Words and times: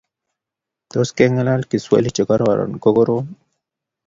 Tos 0.91 1.09
kengalal 1.17 1.61
kiswahili 1.69 2.11
che 2.15 2.23
kororon 2.29 2.71
kokorom 2.83 3.25